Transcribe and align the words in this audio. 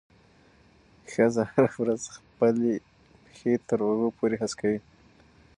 ښځه 1.11 1.43
هره 1.51 1.71
ورځ 1.81 2.01
خپل 2.15 2.55
پښې 3.25 3.53
تر 3.67 3.79
اوږو 3.87 4.09
پورې 4.17 4.35
هسکوي. 4.43 4.79